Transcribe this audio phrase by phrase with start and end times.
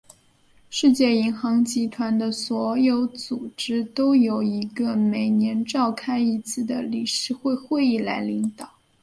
[0.71, 8.73] 世界银行集团的所有组织都由一个每年召开一次的理事会会议来领导。